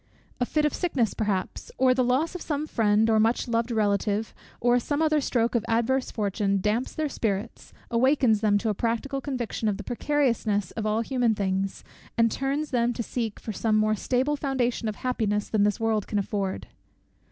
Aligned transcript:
A 0.39 0.47
fit 0.47 0.65
of 0.65 0.73
sickness, 0.73 1.13
perhaps, 1.13 1.69
or 1.77 1.93
the 1.93 2.03
loss 2.03 2.33
of 2.33 2.41
some 2.41 2.65
friend 2.65 3.07
or 3.07 3.19
much 3.19 3.47
loved 3.47 3.69
relative, 3.69 4.33
or 4.59 4.79
some 4.79 4.99
other 4.99 5.21
stroke 5.21 5.53
of 5.53 5.63
adverse 5.67 6.09
fortune, 6.09 6.59
damps 6.59 6.93
their 6.95 7.07
spirits, 7.07 7.71
awakens 7.91 8.41
them 8.41 8.57
to 8.57 8.69
a 8.69 8.73
practical 8.73 9.21
conviction 9.21 9.67
of 9.67 9.77
the 9.77 9.83
precariousness 9.83 10.71
of 10.71 10.87
all 10.87 11.01
human 11.01 11.35
things, 11.35 11.83
and 12.17 12.31
turns 12.31 12.71
them 12.71 12.93
to 12.93 13.03
seek 13.03 13.39
for 13.39 13.53
some 13.53 13.75
more 13.77 13.93
stable 13.93 14.35
foundation 14.35 14.87
of 14.87 14.95
happiness 14.95 15.47
than 15.49 15.65
this 15.65 15.79
world 15.79 16.07
can 16.07 16.17
afford. 16.17 16.65